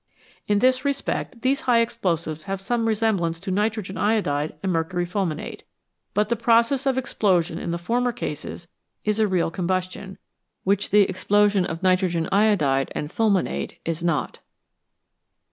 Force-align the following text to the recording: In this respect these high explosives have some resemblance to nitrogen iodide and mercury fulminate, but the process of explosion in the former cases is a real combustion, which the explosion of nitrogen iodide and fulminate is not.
In 0.47 0.57
this 0.57 0.83
respect 0.83 1.43
these 1.43 1.61
high 1.69 1.79
explosives 1.79 2.45
have 2.45 2.59
some 2.59 2.87
resemblance 2.87 3.39
to 3.41 3.51
nitrogen 3.51 3.99
iodide 3.99 4.55
and 4.63 4.71
mercury 4.71 5.05
fulminate, 5.05 5.63
but 6.15 6.27
the 6.27 6.35
process 6.35 6.87
of 6.87 6.97
explosion 6.97 7.59
in 7.59 7.69
the 7.69 7.77
former 7.77 8.11
cases 8.11 8.67
is 9.05 9.19
a 9.19 9.27
real 9.27 9.51
combustion, 9.51 10.17
which 10.63 10.89
the 10.89 11.01
explosion 11.03 11.67
of 11.67 11.83
nitrogen 11.83 12.27
iodide 12.31 12.91
and 12.95 13.11
fulminate 13.11 13.79
is 13.85 14.03
not. 14.03 14.39